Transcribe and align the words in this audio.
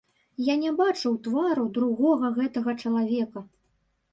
Я 0.45 0.53
не 0.61 0.71
бачыў 0.79 1.19
твару 1.27 1.65
другога 1.75 2.33
гэтага 2.39 2.75
чалавека. 2.85 3.39